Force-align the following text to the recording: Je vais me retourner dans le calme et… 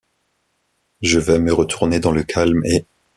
Je 1.03 1.19
vais 1.19 1.37
me 1.37 1.53
retourner 1.53 1.99
dans 1.99 2.11
le 2.11 2.23
calme 2.23 2.65
et… 2.65 2.85